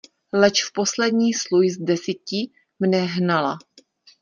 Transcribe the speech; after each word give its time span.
Leč 0.33 0.63
v 0.63 0.71
poslední 0.73 1.33
sluj 1.33 1.69
z 1.69 1.77
desíti 1.77 2.51
mne 2.79 3.01
hnala. 3.05 3.57